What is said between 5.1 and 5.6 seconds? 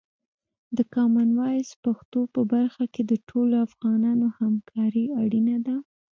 اړینه